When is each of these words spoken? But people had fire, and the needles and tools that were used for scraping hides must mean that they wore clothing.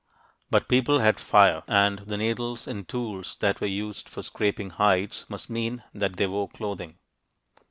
But 0.49 0.67
people 0.67 0.97
had 0.97 1.19
fire, 1.19 1.61
and 1.67 1.99
the 1.99 2.17
needles 2.17 2.65
and 2.65 2.87
tools 2.87 3.35
that 3.39 3.61
were 3.61 3.67
used 3.67 4.09
for 4.09 4.23
scraping 4.23 4.71
hides 4.71 5.25
must 5.29 5.47
mean 5.47 5.83
that 5.93 6.15
they 6.15 6.25
wore 6.25 6.49
clothing. 6.49 6.97